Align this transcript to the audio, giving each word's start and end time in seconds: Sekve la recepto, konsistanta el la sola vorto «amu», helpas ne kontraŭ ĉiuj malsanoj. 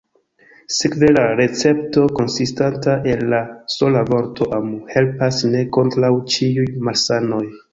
Sekve 0.75 1.09
la 1.17 1.25
recepto, 1.39 2.05
konsistanta 2.21 2.95
el 3.11 3.23
la 3.35 3.43
sola 3.75 4.03
vorto 4.09 4.49
«amu», 4.61 4.81
helpas 4.97 5.45
ne 5.53 5.63
kontraŭ 5.79 6.13
ĉiuj 6.39 6.67
malsanoj. 6.89 7.47